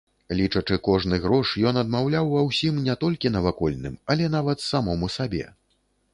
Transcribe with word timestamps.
Лічачы 0.37 0.77
кожны 0.87 1.19
грош, 1.25 1.51
ён 1.71 1.77
адмаўляў 1.81 2.31
ва 2.31 2.41
ўсім 2.47 2.81
не 2.89 2.97
толькі 3.05 3.33
навакольным, 3.37 4.01
але 4.15 4.33
нават 4.39 4.67
самому 4.71 5.13
сабе. 5.21 5.45